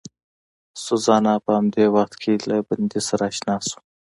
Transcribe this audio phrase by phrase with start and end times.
[0.85, 3.79] سوزانا په همدې وخت کې له بندي سره اشنا شوه.